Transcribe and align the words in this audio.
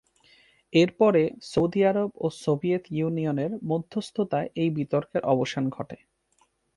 এরপরে, 0.73 1.21
Saudi 1.43 1.81
Arab 1.85 2.09
ও 2.17 2.27
Soviet 2.41 2.83
ইউনিয়নের 2.91 3.51
মধ্যস্থতায় 3.63 4.49
এই 4.55 4.69
বিতর্কের 4.69 5.21
অবসান 5.23 5.63
ঘটে। 5.69 5.97